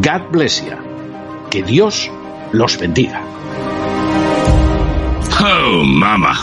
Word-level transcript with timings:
God 0.00 0.32
bless 0.32 0.60
you. 0.60 0.74
Que 1.50 1.62
Dios 1.62 2.10
los 2.50 2.76
bendiga. 2.78 3.22
Oh, 5.38 5.84
mama. 5.84 6.34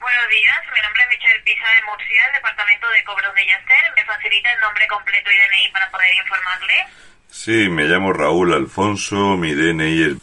Buenos 0.00 0.28
días, 0.28 0.58
mi 0.74 0.80
nombre 0.82 1.02
es 1.02 1.08
Michelle 1.08 1.40
Pisa 1.44 1.68
de 1.70 1.82
Murcia, 1.86 2.24
del 2.24 2.32
Departamento 2.34 2.88
de 2.88 3.04
Cobros 3.04 3.34
de 3.34 3.46
Yacer. 3.46 3.94
¿Me 3.94 4.04
facilita 4.04 4.52
el 4.52 4.60
nombre 4.60 4.88
completo 4.88 5.30
y 5.30 5.36
DNI 5.36 5.72
para 5.72 5.88
poder 5.92 6.14
informarle? 6.16 6.86
Sí, 7.30 7.68
me 7.68 7.84
llamo 7.84 8.12
Raúl 8.12 8.52
Alfonso, 8.52 9.36
mi 9.36 9.54
DNI 9.54 10.02
es... 10.02 10.14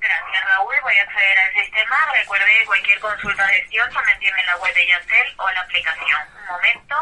Gracias, 0.00 0.44
Raúl. 0.44 0.74
Voy 0.82 0.94
a 0.96 1.02
acceder 1.02 1.38
al 1.38 1.64
sistema. 1.64 1.96
Recuerde 2.20 2.44
que 2.58 2.66
cualquier 2.66 3.00
consulta 3.00 3.46
de 3.46 3.54
gestión 3.54 3.92
mantiene 3.94 4.40
en 4.40 4.46
la 4.46 4.56
web 4.56 4.74
de 4.74 4.86
Yacel 4.86 5.34
o 5.38 5.50
la 5.50 5.60
aplicación. 5.60 6.20
Un 6.40 6.46
momento. 6.46 6.96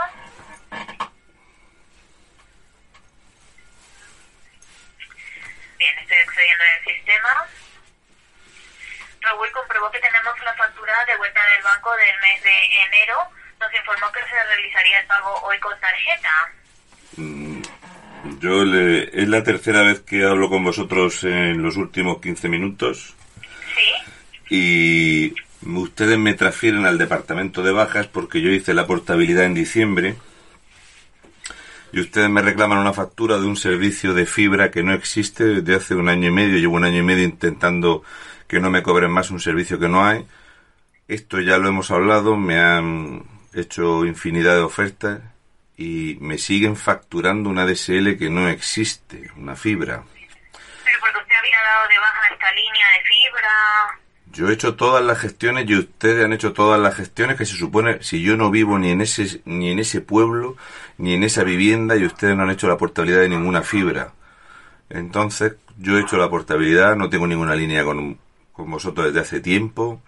Bien, 5.78 5.98
estoy 5.98 6.16
accediendo 6.16 6.64
al 6.64 6.84
sistema. 6.84 7.46
Raúl 9.20 9.52
comprobó 9.52 9.90
que 9.90 10.00
tenemos 10.00 10.38
la 10.40 10.54
factura 10.54 11.04
de 11.06 11.16
vuelta 11.16 11.40
del 11.46 11.62
banco 11.62 11.96
del 11.96 12.20
mes 12.20 12.42
de 12.42 12.82
enero. 12.86 13.18
Nos 13.60 13.72
informó 13.74 14.10
que 14.12 14.20
se 14.20 14.44
realizaría 14.44 14.98
el 15.00 15.06
pago 15.06 15.40
hoy 15.42 15.58
con 15.60 15.78
tarjeta. 15.80 16.52
Mm, 17.16 17.51
Yo 18.40 18.64
le... 18.64 19.20
Es 19.20 19.28
la 19.28 19.42
tercera 19.42 19.82
vez 19.82 20.00
que 20.00 20.24
hablo 20.24 20.48
con 20.48 20.64
vosotros 20.64 21.24
en 21.24 21.62
los 21.62 21.76
últimos 21.76 22.20
15 22.20 22.48
minutos 22.48 23.14
¿Sí? 24.48 24.56
y 24.56 25.34
ustedes 25.66 26.18
me 26.18 26.34
transfieren 26.34 26.86
al 26.86 26.98
departamento 26.98 27.62
de 27.62 27.72
bajas 27.72 28.06
porque 28.06 28.40
yo 28.40 28.50
hice 28.50 28.74
la 28.74 28.86
portabilidad 28.86 29.44
en 29.44 29.54
diciembre 29.54 30.16
y 31.92 32.00
ustedes 32.00 32.30
me 32.30 32.42
reclaman 32.42 32.78
una 32.78 32.94
factura 32.94 33.38
de 33.38 33.46
un 33.46 33.56
servicio 33.56 34.14
de 34.14 34.24
fibra 34.24 34.70
que 34.70 34.82
no 34.82 34.94
existe 34.94 35.44
desde 35.44 35.74
hace 35.74 35.94
un 35.94 36.08
año 36.08 36.28
y 36.28 36.32
medio. 36.32 36.58
Llevo 36.58 36.76
un 36.76 36.84
año 36.84 36.98
y 36.98 37.02
medio 37.02 37.24
intentando 37.24 38.02
que 38.48 38.60
no 38.60 38.70
me 38.70 38.82
cobren 38.82 39.10
más 39.10 39.30
un 39.30 39.40
servicio 39.40 39.78
que 39.78 39.88
no 39.88 40.04
hay. 40.04 40.24
Esto 41.06 41.40
ya 41.40 41.58
lo 41.58 41.68
hemos 41.68 41.90
hablado, 41.90 42.36
me 42.36 42.58
han 42.58 43.24
hecho 43.52 44.06
infinidad 44.06 44.54
de 44.54 44.62
ofertas 44.62 45.20
y 45.82 46.16
me 46.20 46.38
siguen 46.38 46.76
facturando 46.76 47.50
una 47.50 47.66
DSL 47.66 48.16
que 48.16 48.30
no 48.30 48.48
existe, 48.48 49.30
una 49.36 49.56
fibra. 49.56 50.04
Pero 50.84 50.98
porque 51.00 51.18
usted 51.18 51.34
había 51.36 51.60
dado 51.60 51.88
de 51.88 51.98
baja 51.98 52.32
esta 52.32 52.52
línea 52.52 52.86
de 52.94 53.02
fibra. 53.04 54.00
Yo 54.32 54.48
he 54.48 54.54
hecho 54.54 54.76
todas 54.76 55.04
las 55.04 55.18
gestiones 55.18 55.68
y 55.68 55.76
ustedes 55.76 56.24
han 56.24 56.32
hecho 56.32 56.52
todas 56.52 56.80
las 56.80 56.94
gestiones 56.94 57.36
que 57.36 57.46
se 57.46 57.56
supone 57.56 58.02
si 58.02 58.22
yo 58.22 58.36
no 58.36 58.50
vivo 58.50 58.78
ni 58.78 58.90
en 58.90 59.00
ese 59.00 59.42
ni 59.44 59.70
en 59.70 59.80
ese 59.80 60.00
pueblo 60.00 60.56
ni 60.98 61.14
en 61.14 61.24
esa 61.24 61.42
vivienda 61.42 61.96
y 61.96 62.06
ustedes 62.06 62.36
no 62.36 62.44
han 62.44 62.50
hecho 62.50 62.68
la 62.68 62.78
portabilidad 62.78 63.20
de 63.20 63.28
ninguna 63.28 63.62
fibra. 63.62 64.12
Entonces, 64.88 65.54
yo 65.78 65.98
he 65.98 66.02
hecho 66.02 66.16
la 66.16 66.30
portabilidad, 66.30 66.94
no 66.94 67.10
tengo 67.10 67.26
ninguna 67.26 67.56
línea 67.56 67.82
con, 67.82 68.18
con 68.52 68.70
vosotros 68.70 69.06
desde 69.06 69.20
hace 69.20 69.40
tiempo 69.40 70.00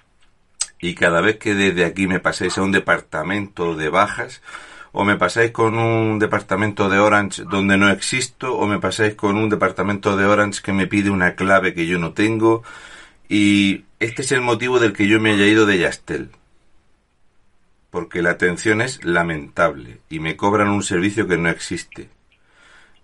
y 0.78 0.94
cada 0.94 1.20
vez 1.20 1.38
que 1.38 1.54
desde 1.54 1.84
aquí 1.84 2.06
me 2.06 2.20
pasáis 2.20 2.58
a 2.58 2.62
un 2.62 2.70
departamento 2.70 3.74
de 3.74 3.88
bajas 3.88 4.40
o 4.96 5.04
me 5.04 5.16
pasáis 5.16 5.50
con 5.50 5.76
un 5.76 6.20
departamento 6.20 6.88
de 6.88 7.00
Orange 7.00 7.42
donde 7.50 7.76
no 7.76 7.90
existo 7.90 8.54
o 8.54 8.66
me 8.68 8.78
pasáis 8.78 9.16
con 9.16 9.36
un 9.36 9.48
departamento 9.48 10.16
de 10.16 10.24
Orange 10.24 10.62
que 10.62 10.72
me 10.72 10.86
pide 10.86 11.10
una 11.10 11.34
clave 11.34 11.74
que 11.74 11.88
yo 11.88 11.98
no 11.98 12.12
tengo 12.12 12.62
y 13.28 13.84
este 13.98 14.22
es 14.22 14.30
el 14.30 14.40
motivo 14.40 14.78
del 14.78 14.92
que 14.92 15.08
yo 15.08 15.18
me 15.18 15.32
haya 15.32 15.46
ido 15.46 15.66
de 15.66 15.78
Yastel. 15.78 16.30
Porque 17.90 18.22
la 18.22 18.30
atención 18.30 18.80
es 18.80 19.04
lamentable 19.04 19.98
y 20.08 20.20
me 20.20 20.36
cobran 20.36 20.68
un 20.68 20.84
servicio 20.84 21.26
que 21.26 21.38
no 21.38 21.48
existe. 21.48 22.08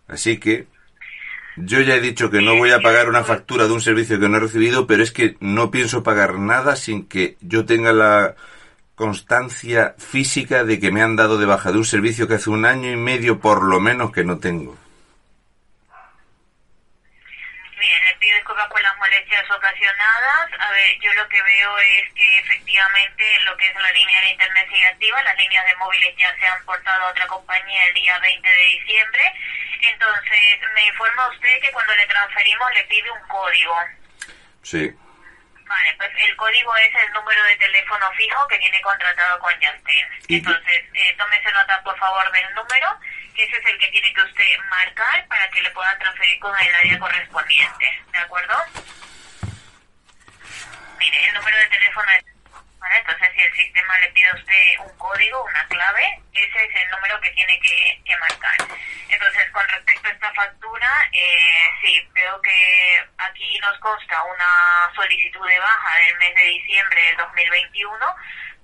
Así 0.06 0.38
que 0.38 0.68
yo 1.56 1.80
ya 1.80 1.96
he 1.96 2.00
dicho 2.00 2.30
que 2.30 2.40
no 2.40 2.56
voy 2.56 2.70
a 2.70 2.80
pagar 2.80 3.08
una 3.08 3.24
factura 3.24 3.66
de 3.66 3.72
un 3.72 3.80
servicio 3.80 4.20
que 4.20 4.28
no 4.28 4.36
he 4.36 4.40
recibido, 4.40 4.86
pero 4.86 5.02
es 5.02 5.10
que 5.10 5.36
no 5.40 5.72
pienso 5.72 6.04
pagar 6.04 6.38
nada 6.38 6.76
sin 6.76 7.06
que 7.06 7.36
yo 7.40 7.64
tenga 7.64 7.92
la 7.92 8.36
constancia 9.00 9.94
física 9.96 10.62
de 10.62 10.78
que 10.78 10.92
me 10.92 11.00
han 11.00 11.16
dado 11.16 11.38
de 11.38 11.46
baja 11.46 11.72
de 11.72 11.78
un 11.78 11.86
servicio 11.86 12.28
que 12.28 12.34
hace 12.34 12.50
un 12.50 12.66
año 12.66 12.92
y 12.92 12.96
medio 12.96 13.40
por 13.40 13.64
lo 13.64 13.80
menos 13.80 14.12
que 14.12 14.24
no 14.24 14.38
tengo. 14.38 14.76
Bien, 17.80 18.00
le 18.04 18.14
pido 18.20 18.36
disculpas 18.36 18.68
por 18.68 18.82
las 18.82 18.94
molestias 18.98 19.50
ocasionadas. 19.50 20.52
A 20.52 20.70
ver, 20.72 21.00
yo 21.00 21.10
lo 21.14 21.26
que 21.30 21.40
veo 21.40 21.78
es 21.78 22.12
que 22.12 22.38
efectivamente 22.40 23.24
lo 23.46 23.56
que 23.56 23.68
es 23.68 23.74
la 23.74 23.90
línea 23.90 24.20
de 24.20 24.32
internet 24.32 24.68
sigue 24.68 24.86
activa, 24.86 25.22
las 25.22 25.36
líneas 25.38 25.64
de 25.64 25.76
móviles 25.76 26.14
ya 26.18 26.36
se 26.38 26.46
han 26.46 26.62
portado 26.66 27.06
a 27.06 27.10
otra 27.10 27.26
compañía 27.26 27.86
el 27.86 27.94
día 27.94 28.18
20 28.18 28.46
de 28.46 28.66
diciembre. 28.66 29.22
Entonces, 29.80 30.60
me 30.74 30.84
informa 30.84 31.26
usted 31.32 31.58
que 31.62 31.72
cuando 31.72 31.94
le 31.94 32.04
transferimos 32.04 32.68
le 32.74 32.84
pide 32.84 33.10
un 33.10 33.28
código. 33.28 33.76
Sí. 34.60 34.92
Vale, 35.70 35.94
pues 35.98 36.10
el 36.18 36.34
código 36.34 36.76
es 36.78 36.92
el 36.96 37.12
número 37.12 37.44
de 37.44 37.54
teléfono 37.54 38.10
fijo 38.16 38.48
que 38.48 38.58
tiene 38.58 38.80
contratado 38.80 39.38
con 39.38 39.52
Justin. 39.54 40.04
¿Y 40.26 40.38
Entonces, 40.38 40.84
eh, 40.94 41.14
tómese 41.16 41.52
nota 41.52 41.80
por 41.84 41.96
favor 41.96 42.28
del 42.32 42.54
número, 42.56 42.98
que 43.36 43.44
ese 43.44 43.56
es 43.56 43.66
el 43.66 43.78
que 43.78 43.86
tiene 43.86 44.12
que 44.12 44.20
usted 44.20 44.58
marcar 44.68 45.24
para 45.28 45.48
que 45.50 45.62
le 45.62 45.70
puedan 45.70 45.96
transferir 46.00 46.40
con 46.40 46.58
el 46.58 46.74
área 46.74 46.98
correspondiente. 46.98 48.02
¿De 48.10 48.18
acuerdo? 48.18 48.56
Mire, 50.98 51.26
el 51.28 51.34
número 51.34 51.56
de 51.56 51.66
teléfono 51.68 52.10
es... 52.18 52.29
Entonces 52.98 53.28
si 53.34 53.42
el 53.42 53.52
sistema 53.54 53.98
le 53.98 54.10
pide 54.10 54.28
a 54.30 54.34
usted 54.34 54.78
un 54.80 54.98
código, 54.98 55.44
una 55.44 55.66
clave, 55.68 56.20
ese 56.32 56.64
es 56.64 56.82
el 56.82 56.90
número 56.90 57.20
que 57.20 57.30
tiene 57.30 57.60
que, 57.60 58.00
que 58.04 58.16
marcar. 58.18 58.56
Entonces, 59.08 59.50
con 59.50 59.66
respecto 59.68 60.08
a 60.08 60.12
esta 60.12 60.32
factura, 60.34 60.88
eh, 61.12 61.70
sí, 61.82 62.08
veo 62.12 62.40
que 62.42 62.98
aquí 63.18 63.58
nos 63.60 63.78
consta 63.80 64.22
una 64.24 64.94
solicitud 64.94 65.46
de 65.46 65.58
baja 65.58 65.98
del 65.98 66.18
mes 66.18 66.34
de 66.36 66.44
diciembre 66.44 67.02
del 67.02 67.16
2021, 67.16 67.98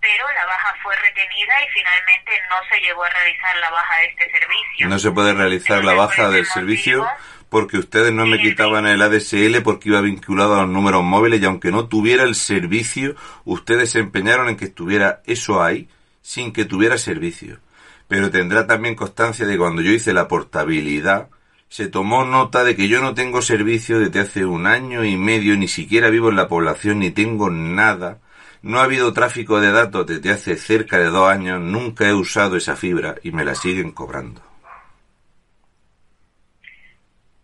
pero 0.01 0.33
la 0.33 0.47
baja 0.47 0.75
fue 0.83 0.95
retenida 0.97 1.63
y 1.63 1.69
finalmente 1.71 2.43
no 2.49 2.57
se 2.71 2.81
llegó 2.81 3.05
a 3.05 3.11
realizar 3.11 3.57
la 3.57 3.71
baja 3.71 3.97
de 3.99 4.05
este 4.07 4.31
servicio. 4.31 4.89
No 4.89 4.99
se 4.99 5.11
puede 5.11 5.35
realizar 5.35 5.85
la 5.85 5.95
baja 5.95 6.29
del 6.29 6.43
ese 6.43 6.53
servicio 6.53 6.99
motivo, 6.99 7.19
porque 7.49 7.79
ustedes 7.79 8.13
no 8.13 8.27
me 8.27 8.39
quitaban 8.39 8.87
el 8.87 9.03
ADSL 9.03 9.63
porque 9.63 9.91
iba 9.91 10.01
vinculado 10.01 10.55
a 10.55 10.63
los 10.63 10.71
números 10.71 11.05
móviles 11.05 11.41
y 11.41 11.45
aunque 11.45 11.71
no 11.71 11.87
tuviera 11.87 12.25
el 12.25 12.35
servicio, 12.35 13.15
ustedes 13.45 13.91
se 13.91 14.01
empeñaron 14.01 14.49
en 14.49 14.57
que 14.57 14.67
estuviera 14.67 15.23
eso 15.27 15.63
ahí 15.63 15.89
sin 16.23 16.53
que 16.53 16.65
tuviera 16.65 16.99
servicio. 16.99 17.61
Pero 18.09 18.31
tendrá 18.31 18.67
también 18.67 18.95
constancia 18.95 19.47
de 19.47 19.53
que 19.53 19.59
cuando 19.59 19.83
yo 19.83 19.93
hice 19.93 20.13
la 20.13 20.29
portabilidad, 20.29 21.29
se 21.69 21.89
tomó 21.89 22.25
nota 22.25 22.65
de 22.65 22.77
que 22.77 22.89
yo 22.89 23.01
no 23.01 23.15
tengo 23.15 23.43
servicio 23.43 23.99
desde 23.99 24.21
hace 24.21 24.45
un 24.45 24.67
año 24.67 25.05
y 25.05 25.17
medio, 25.17 25.57
ni 25.57 25.69
siquiera 25.69 26.11
vivo 26.11 26.31
en 26.31 26.37
la 26.37 26.49
población, 26.49 27.01
ni 27.01 27.11
tengo 27.11 27.51
nada. 27.51 28.21
No 28.63 28.81
ha 28.81 28.85
habido 28.85 29.13
tráfico 29.13 29.61
de 29.61 29.71
datos 29.71 30.07
desde 30.07 30.31
hace 30.31 30.57
cerca 30.57 30.99
de 30.99 31.07
dos 31.07 31.29
años, 31.29 31.61
nunca 31.61 32.09
he 32.09 32.15
usado 32.15 32.57
esa 32.57 32.77
fibra 32.77 33.17
y 33.23 33.33
me 33.33 33.45
la 33.45 33.55
siguen 33.55 33.93
cobrando. 33.93 34.43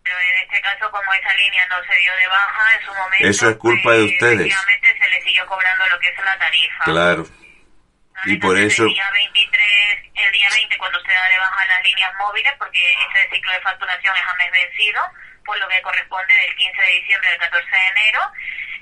Pero 0.03 0.17
en 0.17 0.43
este 0.43 0.49
caso, 0.63 0.91
como 0.91 1.13
esa 1.15 1.35
línea 1.35 1.67
no 1.67 1.77
se 1.85 1.95
dio 1.99 2.17
de 2.17 2.27
baja 2.29 2.77
en 2.79 2.87
su 2.87 2.95
momento, 2.95 3.27
Eso 3.29 3.51
es 3.51 3.57
culpa 3.57 3.91
de 3.93 3.99
pues, 3.99 4.13
ustedes. 4.13 4.41
Efectivamente 4.41 4.99
se 4.99 5.11
le 5.11 5.23
siguió 5.23 5.47
cobrando 5.47 5.87
lo 5.89 5.99
que 6.01 6.09
es 6.09 6.19
la 6.25 6.39
tarifa. 6.39 6.85
Claro. 6.85 7.23
¿De 8.25 8.33
Y 8.33 8.37
por 8.39 8.57
eso- 8.59 8.85
El 8.85 8.95
día 8.95 9.11
23, 9.13 9.99
el 10.15 10.33
día 10.33 10.49
20, 10.55 10.79
cuando 10.79 10.99
usted 10.99 11.13
da 11.13 11.29
de 11.29 11.39
baja 11.39 11.67
las 11.67 11.83
líneas 11.83 12.13
móviles, 12.19 12.53
porque 12.59 12.81
ese 13.11 13.29
ciclo 13.35 13.53
de 13.53 13.61
facturación 13.61 14.17
es 14.17 14.23
a 14.23 14.35
mes 14.35 14.51
vencido, 14.53 15.03
por 15.45 15.59
lo 15.59 15.69
que 15.69 15.83
corresponde 15.83 16.33
del 16.35 16.55
15 16.55 16.83
de 16.83 16.89
diciembre 17.01 17.29
al 17.31 17.39
14 17.39 17.71
de 17.71 17.87
enero. 17.89 18.21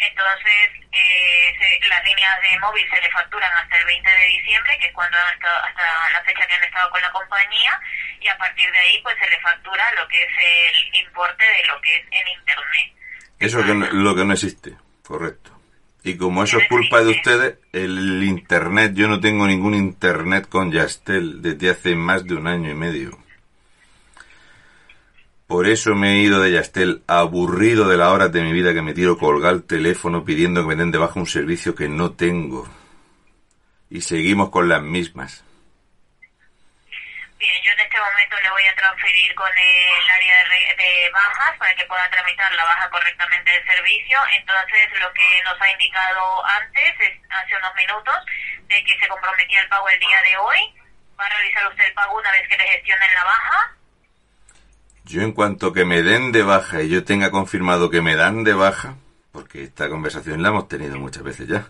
Entonces, 0.00 0.70
eh, 0.93 1.55
se- 1.58 1.88
las 1.88 2.05
líneas 2.05 2.41
de 2.41 2.58
móvil 2.58 2.87
se 2.88 3.00
le 3.00 3.11
facturan 3.11 3.52
hasta 3.52 3.76
el 3.76 3.85
20 3.85 4.11
de 4.11 4.26
diciembre, 4.26 4.79
que 4.81 4.87
es 4.87 4.93
cuando 4.93 5.17
han 5.19 5.35
estado- 5.35 5.64
hasta 5.64 6.11
la 6.12 6.23
fecha 6.25 6.47
que 6.47 6.55
han 6.55 6.64
estado 6.64 6.91
con 6.91 7.00
la 7.02 7.11
compañía, 7.12 7.81
y 8.20 8.29
a 8.29 8.38
partir 8.38 8.70
de 8.70 8.79
ahí, 8.79 9.00
pues 9.02 9.17
se 9.23 9.29
le 9.29 9.41
factura 9.41 9.85
lo 9.94 10.08
que 10.08 10.23
es 10.23 10.31
el 10.38 10.94
importe 11.06 11.44
de 11.44 11.64
lo 11.67 11.81
que 11.82 11.97
es 11.97 12.02
en 12.11 12.29
Internet. 12.29 12.93
Eso 13.38 13.64
que 13.64 13.75
no- 13.75 13.87
lo 13.93 14.14
que 14.14 14.25
no 14.25 14.32
existe, 14.32 14.73
correcto. 15.02 15.61
Y 16.02 16.17
como 16.17 16.44
eso 16.44 16.58
es 16.58 16.67
culpa 16.69 17.02
de 17.02 17.11
ustedes, 17.11 17.58
el 17.75 18.23
internet, 18.23 18.93
yo 18.94 19.06
no 19.06 19.20
tengo 19.20 19.47
ningún 19.47 19.75
internet 19.75 20.49
con 20.49 20.73
Yastel 20.73 21.43
desde 21.43 21.70
hace 21.70 21.94
más 21.94 22.25
de 22.25 22.37
un 22.37 22.47
año 22.47 22.70
y 22.70 22.75
medio. 22.75 23.19
Por 25.50 25.67
eso 25.67 25.97
me 25.97 26.12
he 26.12 26.19
ido 26.19 26.38
de 26.38 26.52
Yastel, 26.52 27.02
aburrido 27.08 27.88
de 27.88 27.97
las 27.97 28.06
horas 28.11 28.31
de 28.31 28.41
mi 28.41 28.52
vida 28.52 28.73
que 28.73 28.82
me 28.82 28.94
tiro 28.94 29.19
colgar 29.19 29.55
el 29.55 29.67
teléfono 29.67 30.25
pidiendo 30.25 30.62
que 30.62 30.69
me 30.69 30.76
den 30.76 30.93
de 30.93 30.99
baja 31.02 31.19
un 31.19 31.26
servicio 31.26 31.75
que 31.75 31.88
no 31.88 32.14
tengo. 32.14 32.70
Y 33.91 34.00
seguimos 34.02 34.50
con 34.50 34.69
las 34.69 34.81
mismas. 34.81 35.43
Bien, 37.35 37.58
yo 37.67 37.73
en 37.73 37.81
este 37.81 37.99
momento 37.99 38.37
le 38.41 38.50
voy 38.50 38.62
a 38.62 38.76
transferir 38.76 39.35
con 39.35 39.50
el 39.50 40.11
área 40.14 40.38
de, 40.55 40.85
de 40.85 41.11
bajas 41.11 41.58
para 41.58 41.75
que 41.75 41.85
pueda 41.87 42.08
tramitar 42.11 42.55
la 42.55 42.64
baja 42.64 42.88
correctamente 42.88 43.50
del 43.50 43.67
servicio. 43.67 44.19
Entonces, 44.38 44.87
lo 45.02 45.12
que 45.12 45.43
nos 45.43 45.61
ha 45.61 45.73
indicado 45.73 46.47
antes, 46.47 46.94
es, 47.00 47.19
hace 47.29 47.56
unos 47.58 47.75
minutos, 47.75 48.14
de 48.69 48.85
que 48.85 48.97
se 49.00 49.08
comprometía 49.08 49.62
el 49.62 49.69
pago 49.69 49.88
el 49.88 49.99
día 49.99 50.23
de 50.31 50.37
hoy. 50.38 50.58
¿Va 51.19 51.26
a 51.26 51.31
realizar 51.31 51.67
usted 51.67 51.87
el 51.87 51.94
pago 51.94 52.20
una 52.20 52.31
vez 52.31 52.47
que 52.47 52.56
le 52.56 52.69
gestionen 52.69 53.14
la 53.14 53.25
baja? 53.25 53.79
Yo 55.05 55.23
en 55.23 55.32
cuanto 55.32 55.73
que 55.73 55.85
me 55.85 56.02
den 56.02 56.32
de 56.32 56.43
baja 56.43 56.82
y 56.82 56.88
yo 56.88 57.05
tenga 57.05 57.31
confirmado 57.31 57.91
que 57.91 58.00
me 58.00 58.17
dan 58.17 58.44
de 58.44 58.55
baja, 58.55 58.97
porque 59.32 59.64
esta 59.64 59.88
conversación 59.88 60.43
la 60.43 60.50
hemos 60.50 60.69
tenido 60.69 60.99
muchas 60.99 61.23
veces 61.23 61.49
ya, 61.49 61.67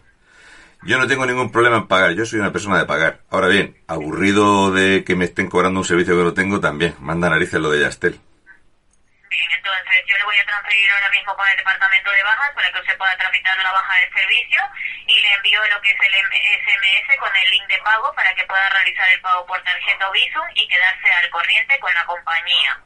yo 0.82 0.96
no 0.96 1.06
tengo 1.06 1.26
ningún 1.26 1.52
problema 1.52 1.76
en 1.76 1.88
pagar, 1.88 2.12
yo 2.12 2.24
soy 2.24 2.40
una 2.40 2.52
persona 2.52 2.78
de 2.78 2.86
pagar. 2.86 3.20
Ahora 3.28 3.48
bien, 3.48 3.76
aburrido 3.86 4.72
de 4.72 5.04
que 5.04 5.14
me 5.14 5.26
estén 5.26 5.50
cobrando 5.50 5.80
un 5.80 5.84
servicio 5.84 6.16
que 6.16 6.24
no 6.24 6.32
tengo 6.32 6.58
también, 6.58 6.96
manda 7.00 7.28
narices 7.28 7.60
lo 7.60 7.68
de 7.68 7.80
Yastel. 7.80 8.16
Bien, 8.16 9.50
entonces 9.60 9.96
yo 10.08 10.16
le 10.16 10.24
voy 10.24 10.36
a 10.40 10.46
transferir 10.46 10.90
ahora 10.90 11.10
mismo 11.10 11.36
con 11.36 11.46
el 11.48 11.56
departamento 11.58 12.10
de 12.10 12.22
bajas 12.24 12.50
para 12.54 12.72
que 12.72 12.80
usted 12.80 12.96
pueda 12.96 13.16
tramitar 13.18 13.58
la 13.62 13.72
baja 13.72 13.92
del 14.00 14.08
servicio 14.08 14.60
y 15.06 15.20
le 15.20 15.32
envío 15.36 15.60
lo 15.68 15.80
que 15.82 15.90
es 15.90 16.00
el 16.00 16.14
SMS 16.16 17.08
con 17.20 17.36
el 17.36 17.50
link 17.50 17.66
de 17.68 17.78
pago 17.84 18.12
para 18.16 18.34
que 18.34 18.44
pueda 18.44 18.68
realizar 18.70 19.08
el 19.12 19.20
pago 19.20 19.44
por 19.44 19.60
tarjeta 19.60 20.08
o 20.08 20.12
Visum 20.12 20.48
y 20.54 20.66
quedarse 20.66 21.12
al 21.12 21.28
corriente 21.28 21.78
con 21.78 21.92
la 21.92 22.06
compañía. 22.06 22.80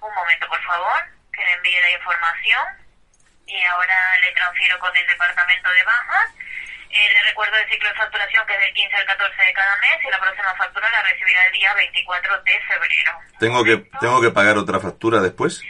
Un 0.00 0.14
momento, 0.14 0.48
por 0.48 0.62
favor, 0.62 1.02
que 1.32 1.44
le 1.44 1.52
envíe 1.52 1.80
la 1.80 1.90
información 1.90 2.64
y 3.46 3.62
ahora 3.64 4.18
le 4.20 4.32
transfiero 4.32 4.78
con 4.78 4.96
el 4.96 5.06
departamento 5.06 5.70
de 5.70 5.82
bajas. 5.84 6.30
Eh, 6.90 7.12
le 7.12 7.22
recuerdo 7.24 7.56
el 7.56 7.68
ciclo 7.68 7.88
de 7.88 7.94
facturación 7.96 8.46
que 8.46 8.54
es 8.54 8.60
del 8.60 8.72
15 8.72 8.96
al 8.96 9.06
14 9.06 9.42
de 9.42 9.52
cada 9.52 9.76
mes 9.78 9.98
y 10.02 10.10
la 10.10 10.18
próxima 10.20 10.54
factura 10.54 10.88
la 10.90 11.02
recibirá 11.02 11.44
el 11.44 11.52
día 11.52 11.74
24 11.74 12.42
de 12.42 12.60
febrero. 12.60 13.12
¿Tengo 13.38 13.64
que, 13.64 13.76
tengo 14.00 14.20
que 14.20 14.30
pagar 14.30 14.56
otra 14.56 14.80
factura 14.80 15.20
después? 15.20 15.62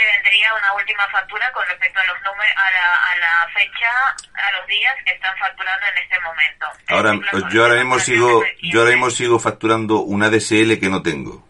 le 0.00 0.06
vendría 0.12 0.54
una 0.54 0.72
última 0.74 1.08
factura 1.08 1.50
con 1.52 1.66
respecto 1.66 2.00
a 2.00 2.04
los 2.04 2.16
números, 2.22 2.54
a 2.56 2.70
la, 2.70 2.94
a 2.94 3.16
la 3.16 3.48
fecha, 3.52 3.90
a 4.34 4.52
los 4.52 4.66
días 4.66 4.94
que 5.04 5.12
están 5.12 5.36
facturando 5.36 5.86
en 5.86 5.98
este 5.98 6.20
momento. 6.20 6.66
Ahora, 6.88 7.50
yo 7.50 7.62
ahora 7.62 7.74
mismo 7.76 7.98
sigo, 7.98 8.44
yo 8.62 8.80
ahora 8.80 8.92
15. 8.92 8.96
mismo 8.96 9.10
sigo 9.10 9.38
facturando 9.38 10.00
una 10.00 10.30
DSL 10.30 10.78
que 10.78 10.88
no 10.88 11.02
tengo. 11.02 11.49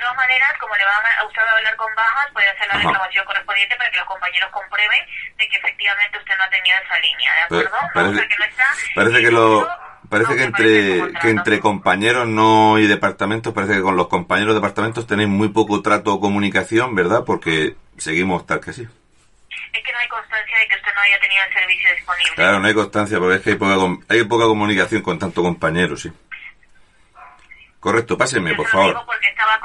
De 0.00 0.06
todas 0.08 0.16
maneras, 0.16 0.48
como 0.58 0.74
le 0.76 0.84
van 0.86 0.96
a 1.20 1.26
usted 1.26 1.42
va 1.44 1.50
a 1.52 1.56
hablar 1.58 1.76
con 1.76 1.94
bajas, 1.94 2.26
puede 2.32 2.48
hacer 2.48 2.66
la 2.68 2.74
reclamación 2.80 3.22
correspondiente 3.26 3.76
para 3.76 3.90
que 3.90 3.98
los 3.98 4.06
compañeros 4.08 4.48
comprueben 4.50 5.02
de 5.36 5.46
que 5.46 5.56
efectivamente 5.58 6.16
usted 6.16 6.34
no 6.38 6.44
ha 6.44 6.48
tenido 6.48 6.76
esa 6.82 6.98
línea, 7.00 7.30
¿de 7.36 7.42
acuerdo? 7.42 7.76
parece- 7.92 8.14
O 8.14 8.16
sea, 8.16 8.28
que 8.28 8.36
no 8.38 8.44
está, 8.46 8.64
Parece 8.94 9.20
que 9.20 9.30
lo 9.30 9.68
parece 10.08 10.36
que 10.36 10.48
parece 10.48 10.96
entre 10.96 11.20
que 11.20 11.28
entre 11.28 11.60
compañeros 11.60 12.26
no 12.26 12.78
y 12.78 12.86
departamentos 12.86 13.52
parece 13.52 13.74
que 13.74 13.82
con 13.82 13.98
los 13.98 14.08
compañeros 14.08 14.54
de 14.54 14.60
departamentos 14.60 15.06
tenéis 15.06 15.28
muy 15.28 15.50
poco 15.50 15.82
trato 15.82 16.14
o 16.14 16.20
comunicación, 16.20 16.94
¿verdad? 16.94 17.24
Porque 17.26 17.76
seguimos 17.98 18.46
tal 18.46 18.60
que 18.60 18.72
sí. 18.72 18.88
Es 19.72 19.84
que 19.84 19.92
no 19.92 19.98
hay 19.98 20.08
constancia 20.08 20.58
de 20.60 20.66
que 20.66 20.76
usted 20.76 20.94
no 20.94 21.00
haya 21.02 21.20
tenido 21.20 21.42
el 21.46 21.52
servicio 21.52 21.94
disponible. 21.94 22.34
Claro, 22.36 22.58
no 22.58 22.66
hay 22.68 22.74
constancia 22.74 23.18
porque 23.18 23.34
es 23.36 23.42
que 23.42 23.50
hay 23.50 23.56
poca 23.56 23.76
hay 24.08 24.24
poca 24.24 24.44
comunicación 24.46 25.02
con 25.02 25.18
tanto 25.18 25.42
compañero, 25.42 25.94
sí. 25.98 26.10
Correcto, 27.80 28.16
pásenme, 28.18 28.54
por 28.54 28.68
favor. 28.68 29.04
porque 29.06 29.28
estaba 29.28 29.58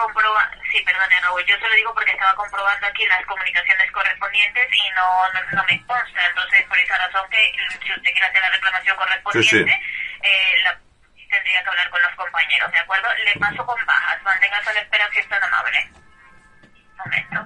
sí, 0.72 0.82
perdone 0.84 1.20
Raúl, 1.22 1.44
yo 1.46 1.58
se 1.58 1.68
lo 1.68 1.76
digo 1.76 1.94
porque 1.94 2.12
estaba 2.12 2.34
comprobando 2.36 2.88
aquí 2.88 3.06
las 3.08 3.26
comunicaciones 3.26 3.92
correspondientes 3.92 4.68
y 4.74 4.90
no, 4.92 5.34
no, 5.34 5.40
no 5.52 5.64
me 5.70 5.86
consta, 5.86 6.26
entonces 6.28 6.64
por 6.68 6.78
esa 6.80 6.98
razón 6.98 7.30
que 7.30 7.52
si 7.84 7.92
usted 7.92 8.12
quiere 8.12 8.26
hacer 8.26 8.42
la 8.42 8.50
reclamación 8.50 8.96
correspondiente, 8.98 9.82
eh, 10.24 10.56
la- 10.64 10.80
tendría 11.30 11.62
que 11.64 11.70
hablar 11.70 11.90
con 11.90 12.02
los 12.02 12.16
compañeros, 12.16 12.72
¿de 12.72 12.80
acuerdo? 12.80 13.08
Le 13.26 13.40
paso 13.40 13.66
con 13.66 13.86
bajas, 13.86 14.24
manténgase 14.24 14.70
a 14.70 14.74
la 14.74 14.80
espera 14.80 15.10
si 15.12 15.20
es 15.20 15.28
tan 15.30 15.44
amable. 15.44 15.90
Un 15.92 16.98
momento. 16.98 17.46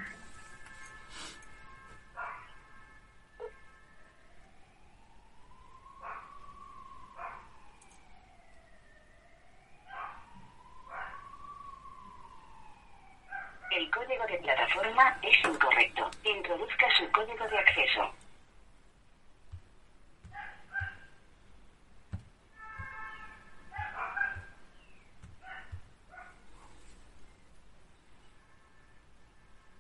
El 13.72 13.90
código 13.92 14.26
de 14.26 14.38
plataforma 14.40 15.18
es 15.22 15.38
incorrecto. 15.46 16.10
Introduzca 16.24 16.88
su 16.98 17.12
código 17.12 17.48
de 17.48 17.58
acceso. 17.60 18.14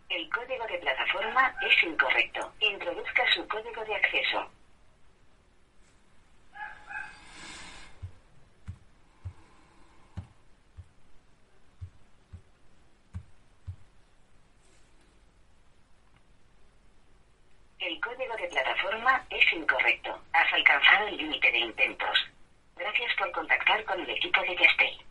El 0.10 0.30
código 0.30 0.68
de 0.68 0.78
plataforma 0.80 1.56
es 1.62 1.84
incorrecto. 1.84 2.54
Introduzca 2.60 3.24
su 3.34 3.48
código 3.48 3.84
de 3.86 3.96
acceso. 3.96 4.52
El 17.80 18.00
código 18.02 18.36
de 18.36 18.48
plataforma 18.50 19.26
es 19.30 19.54
incorrecto. 19.54 20.22
Has 20.34 20.54
alcanzado 20.54 21.08
el 21.08 21.18
límite 21.18 21.52
de 21.52 21.60
intentos. 21.60 22.20
Gracias 22.76 23.16
por 23.18 23.32
contactar 23.32 23.84
con 23.86 24.00
el 24.02 24.10
equipo 24.10 24.42
de 24.42 24.56
Yastel. 24.56 25.06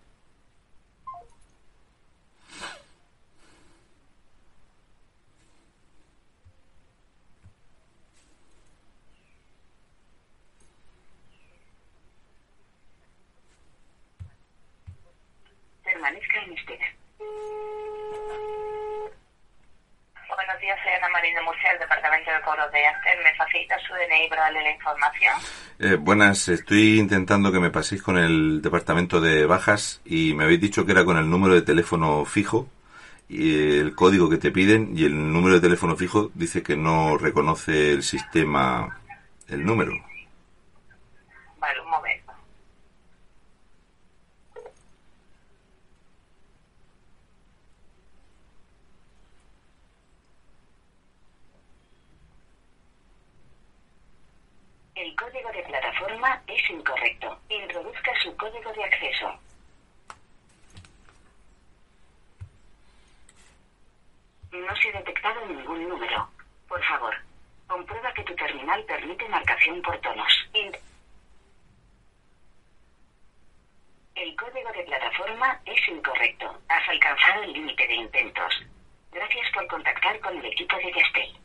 Permanezca 15.82 16.42
en 16.42 16.52
espera. 16.52 16.86
Buenos 20.28 20.60
días, 20.60 20.78
soy 20.82 20.92
Ana 20.92 21.08
María 21.08 21.34
de 21.34 21.42
Murcia, 21.42 21.72
del 21.72 21.88
Eh, 25.78 25.96
buenas, 25.96 26.48
estoy 26.48 26.98
intentando 26.98 27.52
que 27.52 27.60
me 27.60 27.70
paséis 27.70 28.02
con 28.02 28.18
el 28.18 28.60
departamento 28.62 29.20
de 29.20 29.46
bajas 29.46 30.00
y 30.04 30.34
me 30.34 30.44
habéis 30.44 30.60
dicho 30.60 30.84
que 30.84 30.92
era 30.92 31.04
con 31.04 31.16
el 31.16 31.28
número 31.28 31.54
de 31.54 31.62
teléfono 31.62 32.24
fijo 32.24 32.68
y 33.28 33.78
el 33.78 33.94
código 33.94 34.30
que 34.30 34.38
te 34.38 34.50
piden 34.50 34.96
y 34.96 35.04
el 35.04 35.32
número 35.32 35.56
de 35.56 35.60
teléfono 35.60 35.96
fijo 35.96 36.30
dice 36.34 36.62
que 36.62 36.76
no 36.76 37.18
reconoce 37.18 37.92
el 37.92 38.02
sistema 38.02 38.98
el 39.48 39.64
número. 39.64 39.92
Vale, 41.58 41.80
un 41.80 41.90
momento. 41.90 42.32
El 54.94 55.14
código 55.38 55.52
de 55.52 55.62
plataforma 55.62 56.42
es 56.48 56.70
incorrecto. 56.70 57.38
Introduzca 57.48 58.12
su 58.22 58.36
código 58.36 58.72
de 58.72 58.84
acceso. 58.84 59.38
No 64.52 64.76
se 64.76 64.88
ha 64.88 64.92
detectado 64.98 65.46
ningún 65.46 65.88
número. 65.88 66.28
Por 66.66 66.82
favor, 66.84 67.14
comprueba 67.68 68.12
que 68.14 68.24
tu 68.24 68.34
terminal 68.34 68.82
permite 68.84 69.28
marcación 69.28 69.80
por 69.82 69.98
tonos. 70.00 70.32
Int- 70.54 70.78
código 74.36 74.72
de 74.72 74.84
plataforma 74.84 75.60
es 75.66 75.88
incorrecto. 75.88 76.60
Has 76.68 76.88
alcanzado 76.88 77.42
el 77.42 77.52
límite 77.52 77.86
de 77.86 77.94
intentos. 77.94 78.54
Gracias 79.12 79.46
por 79.52 79.66
contactar 79.68 80.18
con 80.20 80.36
el 80.38 80.44
equipo 80.46 80.76
de 80.76 80.92
Yastel. 80.92 81.38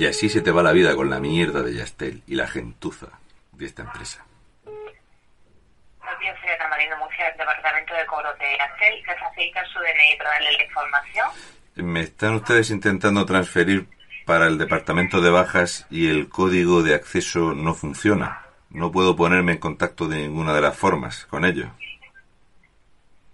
Y 0.00 0.06
así 0.06 0.30
se 0.30 0.40
te 0.40 0.50
va 0.50 0.62
la 0.62 0.72
vida 0.72 0.96
con 0.96 1.10
la 1.10 1.20
mierda 1.20 1.60
de 1.60 1.74
Yastel 1.74 2.22
y 2.26 2.34
la 2.34 2.48
gentuza 2.48 3.08
de 3.52 3.66
esta 3.66 3.82
empresa. 3.82 4.24
Buenos 4.64 6.20
días, 6.20 6.38
soy 6.40 6.48
Ana 6.58 6.68
Marina 6.68 6.96
Murcia, 6.96 7.26
del 7.26 7.36
Departamento 7.36 7.92
de 7.92 8.06
Cobros 8.06 8.38
de 8.38 8.46
Acel. 8.62 9.04
¿Se 9.04 9.14
facilita 9.14 9.62
su 9.66 9.78
DNI 9.78 10.16
para 10.16 10.30
darle 10.30 10.52
la 10.52 10.64
información? 10.64 11.26
Me 11.74 12.00
están 12.00 12.32
ustedes 12.36 12.70
intentando 12.70 13.26
transferir 13.26 13.88
para 14.24 14.46
el 14.46 14.56
departamento 14.56 15.20
de 15.20 15.28
bajas 15.28 15.86
y 15.90 16.08
el 16.08 16.30
código 16.30 16.82
de 16.82 16.94
acceso 16.94 17.52
no 17.52 17.74
funciona. 17.74 18.46
No 18.70 18.90
puedo 18.90 19.14
ponerme 19.16 19.52
en 19.52 19.58
contacto 19.58 20.08
de 20.08 20.16
ninguna 20.16 20.54
de 20.54 20.62
las 20.62 20.78
formas 20.78 21.26
con 21.26 21.44
ellos. 21.44 21.68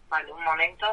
Vale, 0.08 0.32
un 0.32 0.42
momento. 0.42 0.86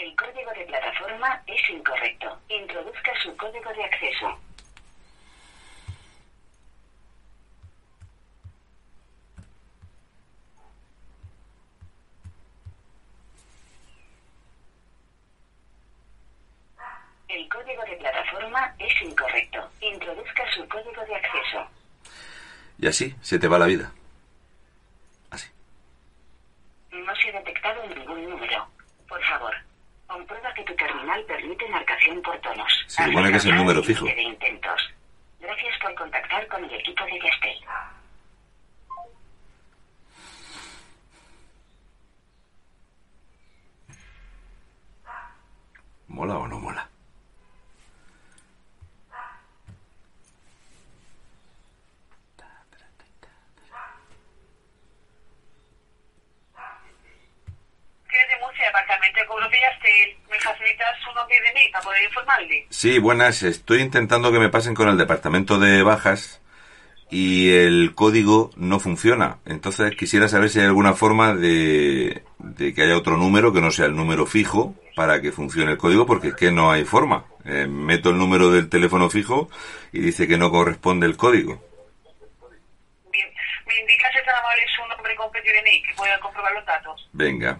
El 0.00 0.14
código 0.14 0.52
es 1.46 1.70
incorrecto. 1.70 2.38
Introduzca 2.48 3.12
su 3.22 3.36
código 3.36 3.72
de 3.72 3.84
acceso. 3.84 4.38
El 17.28 17.48
código 17.48 17.82
de 17.84 17.96
plataforma 17.96 18.74
es 18.78 19.02
incorrecto. 19.02 19.70
Introduzca 19.80 20.52
su 20.52 20.68
código 20.68 21.04
de 21.04 21.16
acceso. 21.16 21.68
Y 22.78 22.86
así 22.86 23.14
se 23.22 23.38
te 23.38 23.48
va 23.48 23.58
la 23.58 23.66
vida. 23.66 23.92
Así. 25.30 25.50
No 26.92 27.14
se 27.16 27.28
ha 27.30 27.32
detectado 27.32 27.86
ningún 27.88 28.30
número. 28.30 28.68
Por 29.08 29.22
favor, 29.24 29.54
comprueba 30.06 30.54
que 31.18 31.24
permite 31.24 31.68
marcación 31.68 32.22
por 32.22 32.38
tonos. 32.40 32.84
Se 32.86 33.04
supone 33.04 33.30
que 33.30 33.36
es 33.38 33.44
el 33.44 33.56
número 33.56 33.82
fijo. 33.82 34.04
de 34.06 34.22
intentos. 34.22 34.94
Gracias 35.40 35.78
por 35.80 35.94
contactar 35.94 36.46
con 36.46 36.64
el 36.64 36.72
equipo 36.74 37.04
de 37.04 37.18
Yastel. 37.20 37.58
¿Mola 46.08 46.38
o 46.38 46.46
no 46.48 46.58
mola? 46.58 46.88
¿Qué 58.08 58.18
de 58.26 58.40
Murcia, 58.40 58.66
Departamento 58.66 59.20
de 59.20 59.26
Cobros 59.26 59.50
de 59.50 59.60
Yastel? 59.60 60.18
¿Me 60.38 60.44
facilita 60.44 60.84
su 61.04 61.12
nombre 61.14 61.36
y 61.36 61.40
DNI 61.40 61.72
para 61.72 61.84
poder 61.84 62.04
informarle? 62.04 62.66
Sí, 62.70 62.98
buenas. 63.00 63.42
Estoy 63.42 63.80
intentando 63.80 64.30
que 64.30 64.38
me 64.38 64.48
pasen 64.48 64.74
con 64.74 64.88
el 64.88 64.96
departamento 64.96 65.58
de 65.58 65.82
bajas 65.82 66.40
y 67.10 67.50
el 67.50 67.92
código 67.96 68.50
no 68.54 68.78
funciona. 68.78 69.38
Entonces 69.46 69.96
quisiera 69.96 70.28
saber 70.28 70.48
si 70.48 70.60
hay 70.60 70.66
alguna 70.66 70.94
forma 70.94 71.34
de, 71.34 72.22
de 72.38 72.72
que 72.72 72.82
haya 72.82 72.96
otro 72.96 73.16
número 73.16 73.52
que 73.52 73.60
no 73.60 73.72
sea 73.72 73.86
el 73.86 73.96
número 73.96 74.26
fijo 74.26 74.76
para 74.94 75.20
que 75.20 75.32
funcione 75.32 75.72
el 75.72 75.78
código, 75.78 76.06
porque 76.06 76.28
es 76.28 76.36
que 76.36 76.52
no 76.52 76.70
hay 76.70 76.84
forma. 76.84 77.24
Eh, 77.44 77.66
meto 77.66 78.10
el 78.10 78.18
número 78.18 78.52
del 78.52 78.68
teléfono 78.68 79.10
fijo 79.10 79.50
y 79.90 79.98
dice 79.98 80.28
que 80.28 80.38
no 80.38 80.52
corresponde 80.52 81.06
el 81.06 81.16
código. 81.16 81.60
Bien. 83.10 83.28
¿Me 83.66 83.80
indica 83.80 84.08
si 84.12 84.24
tan 84.24 84.36
amable 84.36 84.62
su 84.76 84.86
nombre 84.86 85.16
completo 85.16 85.48
y 85.48 85.62
DNI, 85.62 85.82
que 85.82 85.94
pueda 85.96 86.20
comprobar 86.20 86.52
los 86.52 86.64
datos? 86.64 87.08
Venga. 87.12 87.58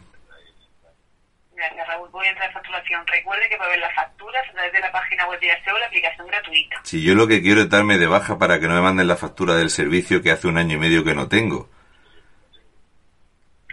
Gracias, 1.58 1.88
Raúl. 1.88 2.08
Voy 2.10 2.24
a 2.24 2.30
entrar 2.30 2.46
en 2.46 2.54
facturación. 2.54 3.04
Recuerde 3.04 3.48
que 3.50 3.56
puede 3.56 3.70
ver 3.70 3.80
las 3.80 3.92
facturas 3.92 4.48
a 4.48 4.52
través 4.52 4.72
de 4.72 4.78
la 4.78 4.92
página 4.92 5.26
web 5.26 5.40
de 5.40 5.48
Yastel 5.48 5.74
o 5.74 5.78
la 5.78 5.86
aplicación 5.86 6.26
gratuita. 6.28 6.80
Si 6.84 7.02
yo 7.02 7.16
lo 7.16 7.26
que 7.26 7.42
quiero 7.42 7.62
es 7.62 7.68
darme 7.68 7.98
de 7.98 8.06
baja 8.06 8.38
para 8.38 8.60
que 8.60 8.68
no 8.68 8.74
me 8.74 8.80
manden 8.80 9.08
la 9.08 9.16
factura 9.16 9.56
del 9.56 9.70
servicio 9.70 10.22
que 10.22 10.30
hace 10.30 10.46
un 10.46 10.56
año 10.56 10.76
y 10.76 10.78
medio 10.78 11.02
que 11.02 11.16
no 11.16 11.26
tengo. 11.26 11.68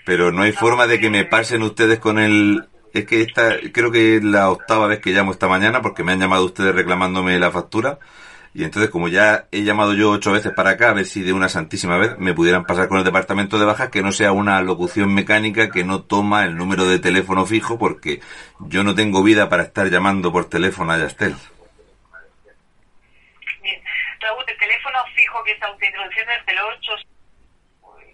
Pero 0.03 0.31
no 0.31 0.41
hay 0.41 0.51
forma 0.51 0.87
de 0.87 0.99
que 0.99 1.11
me 1.11 1.25
pasen 1.25 1.61
ustedes 1.61 1.99
con 1.99 2.17
el... 2.17 2.67
Es 2.91 3.05
que 3.05 3.21
esta, 3.21 3.55
creo 3.71 3.91
que 3.91 4.15
es 4.15 4.23
la 4.23 4.49
octava 4.49 4.87
vez 4.87 4.99
que 4.99 5.11
llamo 5.11 5.31
esta 5.31 5.47
mañana 5.47 5.83
porque 5.83 6.03
me 6.03 6.13
han 6.13 6.19
llamado 6.19 6.45
ustedes 6.45 6.73
reclamándome 6.73 7.37
la 7.37 7.51
factura. 7.51 7.99
Y 8.55 8.63
entonces, 8.63 8.89
como 8.89 9.09
ya 9.09 9.49
he 9.51 9.63
llamado 9.63 9.93
yo 9.93 10.11
ocho 10.11 10.31
veces 10.31 10.53
para 10.53 10.69
acá, 10.69 10.89
a 10.89 10.93
ver 10.93 11.05
si 11.05 11.21
de 11.23 11.33
una 11.33 11.49
santísima 11.49 11.97
vez 11.97 12.17
me 12.19 12.33
pudieran 12.33 12.63
pasar 12.63 12.87
con 12.87 12.97
el 12.97 13.03
departamento 13.03 13.59
de 13.59 13.65
bajas, 13.65 13.89
que 13.89 14.01
no 14.01 14.13
sea 14.13 14.31
una 14.31 14.61
locución 14.61 15.13
mecánica 15.13 15.69
que 15.69 15.83
no 15.83 16.03
toma 16.03 16.45
el 16.45 16.55
número 16.55 16.85
de 16.85 16.97
teléfono 16.99 17.45
fijo, 17.45 17.77
porque 17.77 18.21
yo 18.59 18.85
no 18.85 18.95
tengo 18.95 19.23
vida 19.23 19.49
para 19.49 19.63
estar 19.63 19.89
llamando 19.89 20.31
por 20.31 20.47
teléfono 20.47 20.93
a 20.93 20.97
Yastel. 20.97 21.35
Bien. 23.61 23.81
Raúl, 24.21 24.45
el 24.47 24.57
teléfono 24.57 24.99
fijo 25.13 25.43
que 25.43 25.51
está 25.51 25.69
usted 25.69 25.87
introduciendo 25.87 26.31
es 26.31 26.47
el 26.47 26.57
8... 26.57 26.91
Pues, 27.81 28.05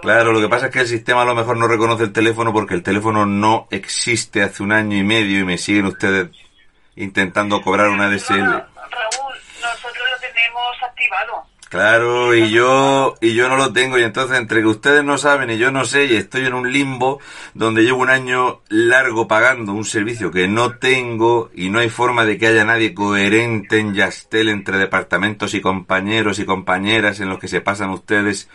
Claro, 0.00 0.32
lo 0.32 0.40
que 0.40 0.48
pasa 0.48 0.66
es 0.66 0.72
que 0.72 0.80
el 0.80 0.86
sistema 0.86 1.20
a 1.20 1.26
lo 1.26 1.34
mejor 1.34 1.58
no 1.58 1.68
reconoce 1.68 2.04
el 2.04 2.14
teléfono 2.14 2.50
porque 2.54 2.72
el 2.72 2.82
teléfono 2.82 3.26
no 3.26 3.68
existe 3.70 4.42
hace 4.42 4.62
un 4.62 4.72
año 4.72 4.96
y 4.96 5.04
medio 5.04 5.40
y 5.40 5.44
me 5.44 5.58
siguen 5.58 5.84
ustedes 5.84 6.30
intentando 6.96 7.60
cobrar 7.62 7.88
una 7.88 8.08
DSL. 8.08 8.42
Raúl, 8.42 9.34
nosotros 9.60 10.04
lo 10.10 10.18
tenemos 10.20 10.82
activado. 10.82 11.46
Claro, 11.68 12.32
y 12.36 12.50
yo 12.50 13.16
y 13.20 13.34
yo 13.34 13.48
no 13.48 13.56
lo 13.56 13.72
tengo 13.72 13.98
y 13.98 14.04
entonces 14.04 14.38
entre 14.38 14.60
que 14.60 14.68
ustedes 14.68 15.02
no 15.02 15.18
saben 15.18 15.50
y 15.50 15.58
yo 15.58 15.72
no 15.72 15.84
sé 15.84 16.04
y 16.04 16.14
estoy 16.14 16.46
en 16.46 16.54
un 16.54 16.72
limbo 16.72 17.18
donde 17.54 17.82
llevo 17.82 18.02
un 18.02 18.08
año 18.08 18.60
largo 18.68 19.26
pagando 19.26 19.72
un 19.72 19.84
servicio 19.84 20.30
que 20.30 20.46
no 20.46 20.78
tengo 20.78 21.50
y 21.56 21.68
no 21.68 21.80
hay 21.80 21.88
forma 21.88 22.24
de 22.24 22.38
que 22.38 22.46
haya 22.46 22.64
nadie 22.64 22.94
coherente 22.94 23.80
en 23.80 23.94
Yastel 23.94 24.48
entre 24.48 24.78
departamentos 24.78 25.54
y 25.54 25.60
compañeros 25.60 26.38
y 26.38 26.44
compañeras 26.44 27.18
en 27.18 27.30
los 27.30 27.40
que 27.40 27.48
se 27.48 27.60
pasan 27.60 27.90
ustedes 27.90 28.48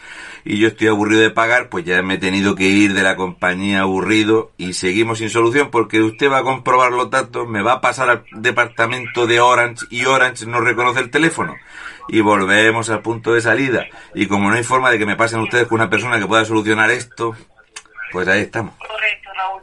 y 0.46 0.58
yo 0.60 0.70
estoy 0.70 0.88
aburrido 0.88 1.22
de 1.22 1.32
pagar, 1.32 1.68
pues 1.68 1.84
ya 1.84 2.02
me 2.02 2.14
he 2.14 2.18
tenido 2.18 2.56
que 2.56 2.70
ir 2.70 2.94
de 2.94 3.04
la 3.04 3.18
compañía 3.18 3.82
aburrido 3.82 4.54
y 4.58 4.72
seguimos 4.72 5.18
sin 5.18 5.30
solución 5.30 5.70
porque 5.70 6.02
usted 6.02 6.32
va 6.32 6.40
a 6.40 6.44
comprobar 6.44 6.94
los 6.94 7.10
datos, 7.10 7.46
me 7.46 7.62
va 7.62 7.74
a 7.74 7.82
pasar 7.82 8.10
al 8.10 8.24
departamento 8.32 9.28
de 9.28 9.42
Orange 9.42 9.86
y 9.90 10.06
Orange 10.06 10.46
no 10.46 10.62
reconoce 10.62 11.02
el 11.02 11.12
teléfono 11.12 11.58
y 12.08 12.22
volvemos 12.22 12.90
al 12.90 13.02
punto 13.02 13.34
de 13.34 13.42
salida. 13.42 13.86
Y 14.14 14.28
como 14.28 14.50
no 14.50 14.56
hay 14.56 14.64
forma 14.64 14.92
de 14.92 15.00
que 15.00 15.06
me 15.06 15.16
pasen 15.16 15.40
ustedes 15.40 15.68
con 15.68 15.80
una 15.80 15.90
persona 15.90 16.20
que 16.20 16.26
pueda 16.26 16.46
solucionar 16.46 16.92
esto, 16.92 17.36
pues 18.12 18.28
ahí 18.28 18.42
estamos. 18.42 18.76
Correcto, 18.78 19.30
Raúl. 19.36 19.62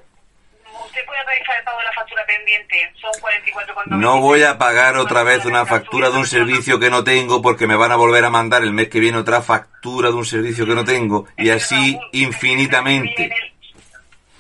Usted 0.86 1.04
puede 1.06 1.22
realizar 1.24 1.58
el 1.58 1.64
pago 1.64 1.78
de 1.78 1.84
la 1.84 1.92
factura 1.92 2.26
pendiente. 2.26 2.92
Son 3.00 3.12
44,90. 3.20 3.96
No 3.98 4.20
voy 4.20 4.42
a 4.42 4.58
pagar 4.58 4.96
otra 4.96 5.22
vez 5.22 5.44
una 5.44 5.66
factura 5.66 6.10
de 6.10 6.18
un 6.18 6.26
servicio 6.26 6.78
que 6.78 6.90
no 6.90 7.04
tengo 7.04 7.42
porque 7.42 7.66
me 7.66 7.76
van 7.76 7.92
a 7.92 7.96
volver 7.96 8.24
a 8.24 8.30
mandar 8.30 8.62
el 8.62 8.72
mes 8.72 8.88
que 8.88 9.00
viene 9.00 9.18
otra 9.18 9.42
factura 9.42 10.08
de 10.08 10.14
un 10.14 10.24
servicio 10.24 10.66
que 10.66 10.74
no 10.74 10.84
tengo 10.84 11.26
y 11.36 11.50
así 11.50 11.98
infinitamente. 12.12 13.30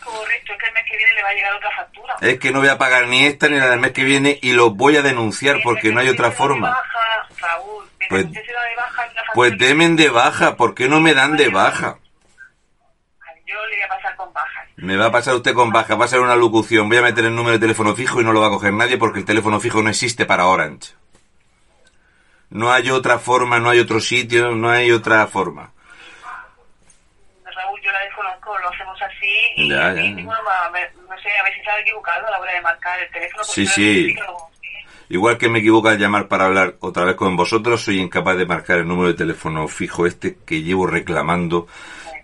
Correcto, 0.02 0.52
es 0.52 0.58
que 0.58 0.66
el 0.66 0.72
mes 0.72 0.84
que 0.90 0.96
viene 0.96 1.14
le 1.14 1.22
va 1.22 1.28
a 1.28 1.34
llegar 1.34 1.52
otra 1.54 1.70
factura. 1.76 2.16
Es 2.22 2.38
que 2.38 2.50
no 2.50 2.60
voy 2.60 2.68
a 2.68 2.78
pagar 2.78 3.08
ni 3.08 3.24
esta 3.24 3.48
ni 3.48 3.58
la 3.58 3.68
del 3.68 3.80
mes 3.80 3.92
que 3.92 4.04
viene 4.04 4.38
y 4.40 4.52
lo 4.52 4.70
voy 4.70 4.96
a 4.96 5.02
denunciar 5.02 5.60
porque 5.62 5.92
no 5.92 6.00
hay 6.00 6.08
otra 6.08 6.30
forma. 6.30 6.76
Raúl, 7.40 7.87
Pues- 8.08 8.24
usted 8.26 8.44
se 8.44 8.52
da 8.52 8.62
de 8.64 8.76
baja 8.76 9.04
en 9.04 9.10
Pues 9.34 9.58
demen 9.58 9.96
de 9.96 10.08
baja, 10.08 10.56
¿por 10.56 10.74
qué 10.74 10.88
no 10.88 11.00
me 11.00 11.14
dan 11.14 11.36
de 11.36 11.48
baja? 11.48 11.98
Yo 13.46 13.54
le 13.66 13.76
voy 13.76 13.82
a 13.84 13.88
pasar 13.88 14.16
con 14.16 14.32
bajas. 14.32 14.68
Me 14.76 14.96
va 14.96 15.06
a 15.06 15.12
pasar 15.12 15.34
usted 15.34 15.54
con 15.54 15.70
baja, 15.70 15.94
va 15.94 16.04
a 16.04 16.08
ser 16.08 16.20
una 16.20 16.36
locución, 16.36 16.88
voy 16.88 16.98
a 16.98 17.02
meter 17.02 17.24
el 17.24 17.34
número 17.34 17.52
de 17.54 17.58
teléfono 17.58 17.94
fijo 17.94 18.20
y 18.20 18.24
no 18.24 18.32
lo 18.32 18.40
va 18.40 18.48
a 18.48 18.50
coger 18.50 18.72
nadie 18.74 18.98
porque 18.98 19.20
el 19.20 19.24
teléfono 19.24 19.58
fijo 19.60 19.82
no 19.82 19.88
existe 19.90 20.26
para 20.26 20.46
Orange. 20.46 20.92
No 22.50 22.72
hay 22.72 22.90
otra 22.90 23.18
forma, 23.18 23.58
no 23.58 23.70
hay 23.70 23.78
otro 23.80 24.00
sitio, 24.00 24.52
no 24.52 24.70
hay 24.70 24.90
otra 24.90 25.26
forma. 25.26 25.72
Raúl, 27.44 27.80
yo 27.82 27.90
la 27.92 28.00
desconozco, 28.00 28.58
lo 28.58 28.68
hacemos 28.70 29.02
así 29.02 29.38
y, 29.56 29.68
Ya, 29.70 29.92
ya, 29.94 30.00
y 30.02 30.12
no 30.12 30.32
sé, 30.32 31.30
a 31.38 31.42
ver 31.42 31.54
si 31.54 31.60
se 31.64 31.70
ha 31.70 31.80
equivocado 31.80 32.26
a 32.26 32.30
la 32.30 32.38
hora 32.38 32.52
de 32.52 32.60
marcar 32.62 33.00
el 33.00 33.10
teléfono. 33.10 33.44
Sí, 33.44 33.66
sí. 33.66 34.14
necesito- 34.14 34.50
Igual 35.08 35.38
que 35.38 35.48
me 35.48 35.60
equivoco 35.60 35.88
al 35.88 35.98
llamar 35.98 36.28
para 36.28 36.44
hablar 36.44 36.74
otra 36.80 37.04
vez 37.04 37.16
con 37.16 37.36
vosotros, 37.36 37.82
soy 37.82 37.98
incapaz 38.00 38.36
de 38.36 38.46
marcar 38.46 38.78
el 38.78 38.88
número 38.88 39.08
de 39.08 39.14
teléfono 39.14 39.66
fijo 39.68 40.06
este 40.06 40.36
que 40.46 40.62
llevo 40.62 40.86
reclamando, 40.86 41.66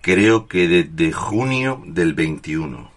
creo 0.03 0.47
que 0.49 0.69
desde 0.69 1.13
junio 1.13 1.81
del 1.87 2.13
21. 2.13 2.93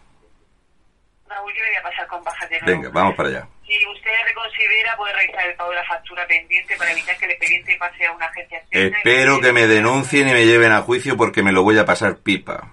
Raúl, 1.30 1.54
yo 1.54 1.64
le 1.64 1.70
voy 1.70 1.78
a 1.78 1.84
pasar 1.84 2.08
con 2.08 2.24
nuevo. 2.24 2.66
Venga, 2.66 2.90
vamos 2.90 3.16
para 3.16 3.30
allá. 3.30 3.48
Si 3.66 3.74
usted 3.88 4.12
reconsidera 4.26 4.96
pueda 4.96 4.98
poder 4.98 5.16
realizar 5.16 5.50
el 5.50 5.56
pago 5.56 5.70
de 5.70 5.76
la 5.78 5.86
factura 5.86 6.28
pendiente 6.28 6.76
para 6.78 6.92
evitar 6.92 7.18
que 7.18 7.26
el 7.26 7.32
expediente 7.32 7.78
pase 7.78 8.06
a 8.06 8.12
una 8.12 8.26
agencia 8.26 8.58
externa. 8.58 8.98
Espero 8.98 9.40
que 9.40 9.52
me 9.54 9.68
denuncien 9.68 10.28
y 10.28 10.34
me 10.34 10.46
lleven 10.46 10.72
a 10.72 10.82
juicio 10.82 11.18
porque 11.18 11.44
me 11.44 11.52
lo 11.52 11.64
voy 11.64 11.78
a 11.78 11.86
pasar 11.86 12.18
pipa. 12.18 12.68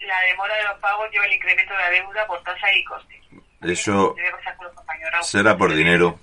La 0.00 0.20
demora 0.22 0.56
de 0.56 0.64
los 0.64 0.78
pagos 0.78 1.10
lleva 1.10 1.26
el 1.26 1.34
incremento 1.34 1.74
de 1.74 1.80
la 1.80 1.90
deuda 1.90 2.26
por 2.26 2.42
tasa 2.42 2.72
y 2.72 2.84
costes. 2.84 3.17
Eso 3.60 4.14
será 5.22 5.56
por 5.56 5.74
dinero. 5.74 6.18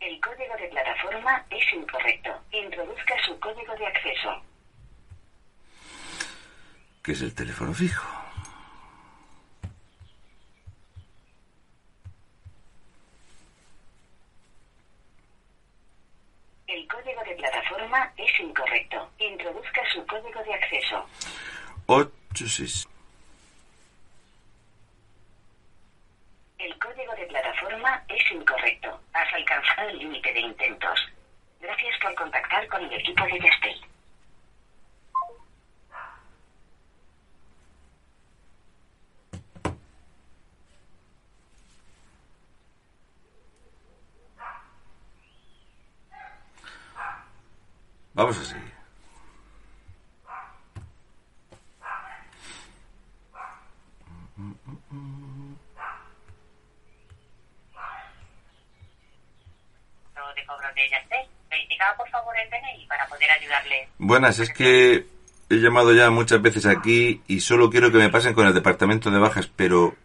El 0.00 0.20
código 0.20 0.54
de 0.56 0.68
plataforma 0.68 1.44
es 1.50 1.72
incorrecto. 1.72 2.30
Introduzca 2.52 3.14
su 3.26 3.38
código 3.40 3.74
de 3.76 3.86
acceso. 3.86 4.42
que 7.08 7.12
es 7.12 7.22
el 7.22 7.34
teléfono 7.34 7.72
fijo. 7.72 8.06
El 16.66 16.86
código 16.86 17.22
de 17.24 17.34
plataforma 17.36 18.12
es 18.14 18.40
incorrecto. 18.40 19.10
Introduzca 19.18 19.80
su 19.90 20.06
código 20.06 20.42
de 20.42 20.52
acceso. 20.52 21.06
86. 22.48 22.88
El 26.58 26.78
código 26.78 27.14
de 27.14 27.26
plataforma 27.26 28.02
es 28.08 28.32
incorrecto. 28.32 29.00
Has 29.12 29.32
alcanzado 29.34 29.90
el 29.90 29.98
límite 29.98 30.32
de 30.32 30.40
intentos. 30.40 30.98
Gracias 31.60 31.94
por 32.00 32.14
contactar 32.14 32.66
con 32.68 32.82
el 32.84 32.92
equipo 32.94 33.24
de 33.24 33.38
Yastel. 33.38 33.80
Vamos 48.14 48.36
a 48.36 48.44
seguir. 48.44 48.78
Lo 60.14 60.34
de 60.34 60.46
cobro 60.46 60.72
de 60.74 60.88
Yastel. 60.88 61.28
Me 61.50 61.62
indicaba 61.62 61.96
por 61.96 62.08
favor 62.10 62.36
el 62.38 62.48
DNI 62.50 62.86
para 62.86 63.06
poder 63.06 63.30
ayudarle. 63.30 63.88
Buenas, 64.08 64.38
es 64.38 64.50
que 64.50 65.04
he 65.50 65.54
llamado 65.56 65.92
ya 65.92 66.08
muchas 66.08 66.40
veces 66.40 66.64
aquí 66.64 67.20
y 67.26 67.40
solo 67.40 67.68
quiero 67.68 67.92
que 67.92 67.98
me 67.98 68.08
pasen 68.08 68.32
con 68.32 68.46
el 68.46 68.54
departamento 68.54 69.10
de 69.10 69.18
bajas, 69.18 69.48
pero 69.54 69.96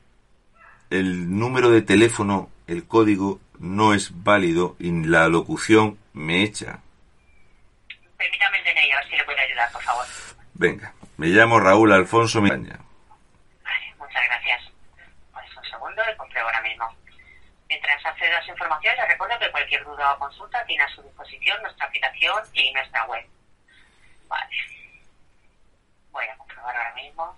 el 0.90 1.40
número 1.40 1.70
de 1.70 1.84
teléfono, 1.84 2.50
el 2.68 2.86
código, 2.86 3.40
no 3.60 3.94
es 3.94 4.12
válido 4.22 4.76
y 4.78 4.92
la 5.06 5.30
locución 5.30 5.98
me 6.12 6.44
echa. 6.44 6.82
Permítame 8.18 8.58
el 8.58 8.64
DNI, 8.66 8.92
a 8.92 8.96
ver 8.98 9.10
si 9.10 9.16
le 9.16 9.24
puede 9.24 9.40
ayudar, 9.40 9.72
por 9.72 9.82
favor. 9.82 10.06
Venga, 10.56 10.94
me 11.16 11.28
llamo 11.28 11.62
Raúl 11.62 11.94
Alfonso 11.94 12.42
Miñaña. 12.42 12.78
Vale, 13.64 13.96
muchas 13.98 14.22
gracias. 14.28 14.64
Pues 15.32 15.46
un 15.56 15.64
segundo, 15.64 16.04
le 16.06 16.18
compruebo 16.18 16.50
ahora 16.50 16.62
mismo. 16.62 16.94
Mientras 17.70 18.06
accedo 18.06 18.36
a 18.36 18.44
su 18.44 18.52
información, 18.52 18.96
le 18.98 19.08
recuerdo 19.08 19.40
que 19.40 19.50
cualquier 19.50 19.86
duda 19.86 20.12
o 20.12 20.20
consulta 20.20 20.62
tiene 20.66 20.84
a 20.84 20.90
su 20.90 21.02
disposición 21.04 21.62
nuestra 21.62 21.86
aplicación 21.86 22.44
y 22.52 22.74
nuestra 22.74 23.06
web. 23.06 23.24
Vale. 24.34 24.56
Voy 26.12 26.26
a 26.26 26.38
comprobar 26.38 26.76
ahora 26.76 26.94
mismo. 26.96 27.38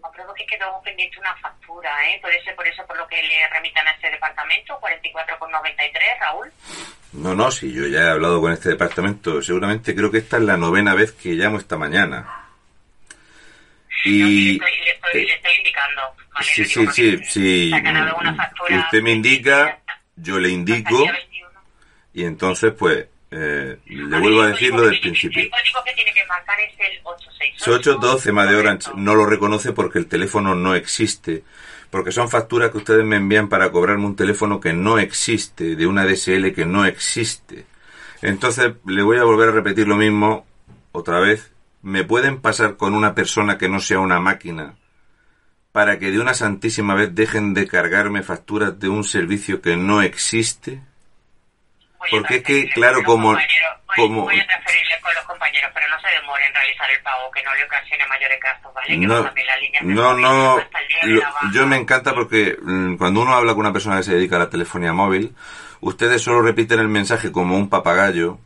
Compruebo 0.00 0.34
que 0.34 0.46
quedó 0.46 0.82
pendiente 0.82 1.20
una 1.20 1.36
factura, 1.36 1.90
¿eh? 2.08 2.18
Puede 2.20 2.42
ser 2.42 2.56
por 2.56 2.66
eso 2.66 2.84
por 2.86 2.96
lo 2.96 3.06
que 3.06 3.22
le 3.22 3.48
remitan 3.48 3.86
a 3.86 3.92
este 3.92 4.10
departamento, 4.10 4.80
44,93, 4.80 6.18
Raúl. 6.18 6.52
No, 7.12 7.34
no, 7.34 7.50
si 7.50 7.72
yo 7.72 7.86
ya 7.86 8.00
he 8.00 8.10
hablado 8.10 8.40
con 8.40 8.52
este 8.52 8.70
departamento, 8.70 9.42
seguramente 9.42 9.94
creo 9.94 10.10
que 10.10 10.18
esta 10.18 10.38
es 10.38 10.42
la 10.42 10.56
novena 10.56 10.94
vez 10.94 11.12
que 11.12 11.30
llamo 11.34 11.58
esta 11.58 11.76
mañana. 11.76 12.20
No, 12.20 12.30
Y... 14.04 14.22
sí, 14.22 14.58
le, 14.58 14.66
estoy, 14.66 14.84
le, 14.84 14.90
estoy, 14.92 15.26
le 15.26 15.34
estoy 15.34 15.54
indicando. 15.56 16.02
¿vale? 16.32 16.46
Sí, 16.46 16.64
sí, 16.64 16.86
sí, 16.88 17.24
sí. 17.24 17.70
factura 18.36 18.78
Usted 18.80 19.02
me 19.02 19.12
indica, 19.12 19.78
yo 20.16 20.38
le 20.40 20.48
indico 20.48 20.96
hasta 20.96 21.18
el 21.18 21.30
día 21.30 21.42
21. 21.46 21.50
y 22.14 22.24
entonces 22.24 22.72
pues 22.76 23.06
eh, 23.30 23.78
le 23.86 24.20
vuelvo 24.20 24.42
a 24.42 24.48
decir 24.48 24.74
lo 24.74 24.82
del 24.82 25.00
principio. 25.00 25.42
El 25.42 25.50
código 25.50 25.84
que 25.84 25.94
tiene 25.94 26.12
que 26.12 26.26
marcar 26.26 26.58
es 26.60 26.74
el 26.80 26.98
868. 27.04 27.70
812 27.70 28.32
más 28.32 28.50
de 28.50 28.56
Orange 28.56 28.90
no 28.96 29.14
lo 29.14 29.26
reconoce 29.26 29.72
porque 29.72 29.98
el 29.98 30.06
teléfono 30.06 30.54
no 30.54 30.74
existe. 30.74 31.44
Porque 31.90 32.12
son 32.12 32.28
facturas 32.28 32.70
que 32.70 32.78
ustedes 32.78 33.04
me 33.04 33.16
envían 33.16 33.48
para 33.48 33.70
cobrarme 33.70 34.06
un 34.06 34.16
teléfono 34.16 34.60
que 34.60 34.72
no 34.72 34.98
existe, 34.98 35.74
de 35.76 35.86
una 35.86 36.04
DSL 36.04 36.52
que 36.52 36.64
no 36.64 36.84
existe. 36.84 37.66
Entonces 38.22 38.74
le 38.86 39.02
voy 39.02 39.18
a 39.18 39.24
volver 39.24 39.48
a 39.48 39.52
repetir 39.52 39.88
lo 39.88 39.96
mismo 39.96 40.46
otra 40.92 41.20
vez. 41.20 41.52
¿Me 41.82 42.04
pueden 42.04 42.40
pasar 42.40 42.76
con 42.76 42.94
una 42.94 43.14
persona 43.14 43.58
que 43.58 43.68
no 43.68 43.80
sea 43.80 44.00
una 44.00 44.20
máquina 44.20 44.74
para 45.72 45.98
que 45.98 46.10
de 46.10 46.18
una 46.18 46.34
santísima 46.34 46.94
vez 46.94 47.14
dejen 47.14 47.54
de 47.54 47.66
cargarme 47.66 48.22
facturas 48.22 48.78
de 48.78 48.88
un 48.88 49.04
servicio 49.04 49.62
que 49.62 49.76
no 49.76 50.02
existe? 50.02 50.82
Voy 52.00 52.08
Porque 52.10 52.36
es 52.36 52.42
que, 52.42 52.68
claro, 52.70 53.02
como- 53.04 53.32
voy- 53.34 53.42
como- 53.94 54.22
Voy 54.22 54.40
a 54.40 54.46
transferirle 54.46 54.98
con 55.02 55.14
los 55.14 55.24
compañeros, 55.24 55.70
pero 55.74 55.86
no 55.88 56.00
se 56.00 56.08
demore 56.08 56.46
en 56.46 56.54
realizar 56.54 56.90
el 56.90 57.00
pago, 57.02 57.30
que 57.30 57.42
no 57.42 57.54
le 57.54 57.64
ocasione 57.64 58.06
mayores 58.06 58.40
gastos, 58.42 58.74
¿vale? 58.74 58.88
Que 58.88 58.96
No, 59.06 59.22
la 59.22 59.56
línea 59.60 59.80
no, 59.82 60.16
no. 60.16 60.62
lo- 61.04 61.24
yo 61.52 61.66
me 61.66 61.76
encanta 61.76 62.14
porque 62.14 62.56
mm, 62.60 62.96
cuando 62.96 63.20
uno 63.20 63.34
habla 63.34 63.52
con 63.52 63.60
una 63.60 63.72
persona 63.72 63.98
que 63.98 64.02
se 64.04 64.14
dedica 64.14 64.36
a 64.36 64.40
la 64.40 64.50
telefonía 64.50 64.92
móvil, 64.94 65.34
ustedes 65.80 66.22
solo 66.22 66.40
repiten 66.42 66.80
el 66.80 66.88
mensaje 66.88 67.30
como 67.32 67.56
un 67.56 67.68
papagayo, 67.68 68.38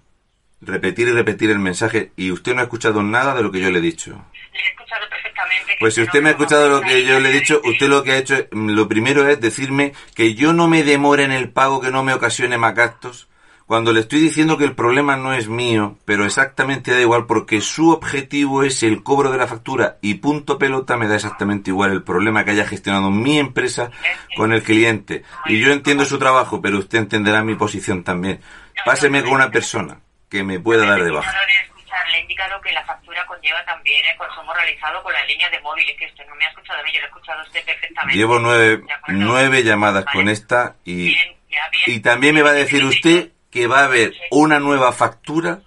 repetir 0.60 1.08
y 1.08 1.12
repetir 1.12 1.50
el 1.50 1.58
mensaje 1.58 2.10
y 2.16 2.32
usted 2.32 2.54
no 2.54 2.60
ha 2.60 2.64
escuchado 2.64 3.02
nada 3.02 3.34
de 3.34 3.42
lo 3.42 3.52
que 3.52 3.60
yo 3.60 3.70
le 3.70 3.78
he 3.78 3.82
dicho. 3.82 4.10
Le 4.52 4.60
he 4.60 4.68
escuchado 4.70 5.08
perfectamente. 5.08 5.72
que 5.72 5.76
Pues 5.78 5.94
si 5.94 6.00
no 6.00 6.06
usted 6.06 6.22
me 6.22 6.28
ha 6.30 6.32
escuchado 6.32 6.68
lo 6.68 6.80
que 6.80 7.04
yo 7.04 7.20
le 7.20 7.28
he 7.28 7.32
dicho, 7.32 7.60
usted 7.64 7.86
lo 7.88 8.02
que 8.02 8.12
ha 8.12 8.16
hecho, 8.16 8.34
es- 8.34 8.46
mm, 8.50 8.70
lo 8.70 8.88
primero 8.88 9.28
es 9.28 9.40
decirme 9.40 9.92
que 10.16 10.34
yo 10.34 10.52
no 10.52 10.66
me 10.68 10.82
demore 10.82 11.22
en 11.24 11.32
el 11.32 11.50
pago, 11.50 11.80
que 11.80 11.90
no 11.90 12.02
me 12.02 12.14
ocasione 12.14 12.56
más 12.58 12.74
gastos, 12.74 13.28
cuando 13.66 13.92
le 13.92 14.00
estoy 14.00 14.20
diciendo 14.20 14.58
que 14.58 14.64
el 14.64 14.74
problema 14.74 15.16
no 15.16 15.32
es 15.32 15.48
mío, 15.48 15.96
pero 16.04 16.26
exactamente 16.26 16.92
da 16.92 17.00
igual 17.00 17.26
porque 17.26 17.60
su 17.60 17.90
objetivo 17.90 18.62
es 18.62 18.82
el 18.82 19.02
cobro 19.02 19.30
de 19.30 19.38
la 19.38 19.46
factura 19.46 19.96
y 20.02 20.14
punto 20.14 20.58
pelota 20.58 20.96
me 20.96 21.08
da 21.08 21.14
exactamente 21.14 21.70
igual 21.70 21.92
el 21.92 22.02
problema 22.02 22.44
que 22.44 22.50
haya 22.50 22.66
gestionado 22.66 23.10
mi 23.10 23.38
empresa 23.38 23.90
con 24.36 24.52
el 24.52 24.62
cliente. 24.62 25.24
Y 25.46 25.60
yo 25.60 25.72
entiendo 25.72 26.04
su 26.04 26.18
trabajo, 26.18 26.60
pero 26.60 26.78
usted 26.78 26.98
entenderá 26.98 27.42
mi 27.42 27.54
posición 27.54 28.04
también. 28.04 28.40
Páseme 28.84 29.22
con 29.22 29.32
una 29.32 29.50
persona 29.50 29.98
que 30.28 30.42
me 30.42 30.60
pueda 30.60 30.84
dar 30.86 31.02
de 31.02 31.10
baja. 31.10 31.32
No 31.32 31.38
de 31.38 31.66
escuchar, 31.66 32.06
le 32.10 32.18
he 32.18 32.20
indicado 32.20 32.60
que 32.60 32.72
la 32.72 32.84
factura 32.84 33.24
conlleva 33.26 33.64
también 33.64 34.04
el 34.06 34.16
consumo 34.18 34.52
realizado 34.52 35.02
con 35.02 35.12
las 35.12 35.26
líneas 35.26 35.50
de 35.50 35.60
móvil. 35.60 35.88
Es 35.88 35.96
que 35.96 36.06
usted 36.06 36.26
no 36.28 36.34
me 36.34 36.44
ha 36.44 36.48
escuchado 36.48 36.80
a 36.80 36.82
mí, 36.82 36.90
yo 36.92 36.98
lo 36.98 37.06
he 37.06 37.08
escuchado 37.08 37.40
a 37.40 37.42
usted 37.44 37.64
perfectamente. 37.64 38.18
Llevo 38.18 38.38
nueve, 38.40 38.82
nueve 39.08 39.62
llamadas 39.62 40.04
Vale. 40.04 40.18
con 40.18 40.28
esta 40.28 40.76
y... 40.84 41.06
Bien, 41.06 41.36
ya, 41.48 41.68
bien. 41.70 41.96
Y 41.96 42.00
también 42.00 42.34
me 42.34 42.42
va 42.42 42.50
a 42.50 42.54
decir 42.54 42.84
usted 42.84 43.30
que 43.54 43.68
va 43.68 43.82
a 43.82 43.84
haber 43.84 44.14
una 44.32 44.58
nueva 44.58 44.90
factura 44.90 45.60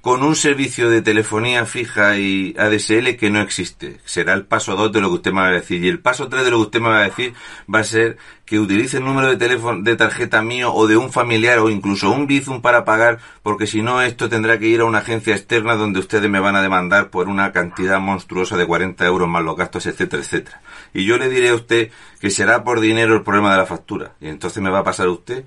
con 0.00 0.22
un 0.22 0.34
servicio 0.34 0.88
de 0.88 1.02
telefonía 1.02 1.66
fija 1.66 2.16
y 2.16 2.54
ADSL 2.58 3.16
que 3.16 3.28
no 3.28 3.42
existe. 3.42 4.00
Será 4.06 4.32
el 4.32 4.46
paso 4.46 4.76
2 4.76 4.92
de 4.92 5.00
lo 5.02 5.08
que 5.08 5.14
usted 5.14 5.32
me 5.32 5.42
va 5.42 5.48
a 5.48 5.52
decir. 5.52 5.84
Y 5.84 5.88
el 5.88 5.98
paso 5.98 6.28
3 6.28 6.42
de 6.42 6.50
lo 6.50 6.56
que 6.56 6.62
usted 6.62 6.80
me 6.80 6.88
va 6.88 7.00
a 7.00 7.04
decir 7.04 7.34
va 7.72 7.80
a 7.80 7.84
ser 7.84 8.16
que 8.46 8.58
utilice 8.58 8.96
el 8.96 9.04
número 9.04 9.28
de 9.28 9.36
teléfono 9.36 9.82
de 9.82 9.96
tarjeta 9.96 10.40
mío 10.42 10.72
o 10.72 10.86
de 10.86 10.96
un 10.96 11.12
familiar 11.12 11.58
o 11.58 11.68
incluso 11.68 12.10
un 12.10 12.26
Bizum 12.26 12.62
para 12.62 12.84
pagar, 12.86 13.18
porque 13.42 13.66
si 13.66 13.82
no 13.82 14.00
esto 14.00 14.28
tendrá 14.30 14.58
que 14.58 14.68
ir 14.68 14.80
a 14.80 14.84
una 14.84 14.98
agencia 14.98 15.34
externa 15.34 15.74
donde 15.74 16.00
ustedes 16.00 16.30
me 16.30 16.40
van 16.40 16.56
a 16.56 16.62
demandar 16.62 17.10
por 17.10 17.28
una 17.28 17.52
cantidad 17.52 18.00
monstruosa 18.00 18.56
de 18.56 18.66
40 18.66 19.04
euros 19.06 19.28
más 19.28 19.42
los 19.42 19.56
gastos, 19.56 19.86
etcétera, 19.86 20.22
etcétera. 20.22 20.62
Y 20.92 21.04
yo 21.04 21.18
le 21.18 21.28
diré 21.28 21.50
a 21.50 21.54
usted 21.54 21.90
que 22.20 22.30
será 22.30 22.64
por 22.64 22.80
dinero 22.80 23.14
el 23.14 23.22
problema 23.22 23.52
de 23.52 23.58
la 23.58 23.66
factura. 23.66 24.12
Y 24.20 24.28
entonces 24.28 24.62
me 24.62 24.70
va 24.70 24.80
a 24.80 24.84
pasar 24.84 25.08
usted 25.08 25.44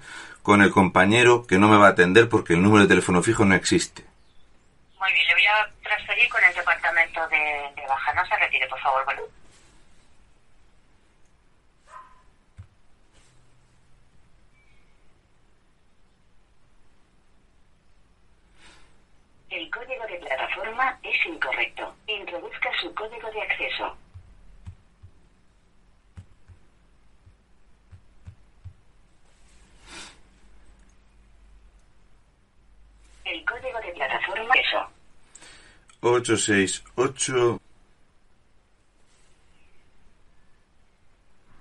con 0.47 0.62
el 0.62 0.71
compañero 0.71 1.45
que 1.45 1.57
no 1.57 1.67
me 1.67 1.77
va 1.77 1.88
a 1.88 1.89
atender 1.89 2.29
porque 2.29 2.53
el 2.53 2.63
número 2.63 2.83
de 2.83 2.88
teléfono 2.88 3.21
fijo 3.21 3.43
no 3.43 3.53
existe. 3.53 4.05
Muy 4.97 5.12
bien, 5.12 5.27
le 5.27 5.33
voy 5.33 5.45
a 5.45 5.69
transferir 5.83 6.29
con 6.29 6.41
el 6.41 6.55
departamento 6.55 7.27
de, 7.27 7.36
de 7.75 7.86
baja. 7.86 8.13
No 8.13 8.25
se 8.25 8.38
retire, 8.38 8.65
por 8.69 8.79
favor, 8.79 9.03
bueno. 9.03 9.23
El 19.49 19.69
código 19.69 20.07
de 20.07 20.15
plataforma 20.15 20.97
es 21.03 21.25
incorrecto. 21.25 21.93
Introduzca 22.07 22.69
su 22.81 22.95
código 22.95 23.29
de 23.31 23.41
acceso. 23.41 23.97
El 33.27 33.43
código 33.43 33.77
de 33.81 33.91
plataforma 33.91 34.55
eso. 34.55 34.89
868. 36.17 37.62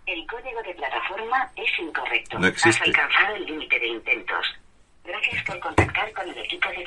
El 0.07 0.27
código 0.27 0.62
de 0.62 0.75
plataforma 0.75 1.51
es 1.57 1.79
incorrecto. 1.79 2.38
No 2.38 2.47
existe. 2.47 2.83
Has 2.83 2.88
alcanzado 2.88 3.37
el 3.37 3.45
límite 3.45 3.79
de 3.79 3.87
intentos. 3.88 4.47
Gracias 5.05 5.45
por 5.45 5.61
contactar 5.61 6.12
con 6.12 6.29
el 6.29 6.38
equipo 6.38 6.69
de. 6.71 6.85